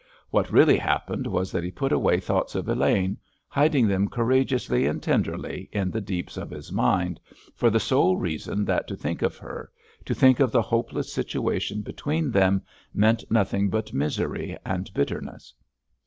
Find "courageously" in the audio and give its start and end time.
4.09-4.87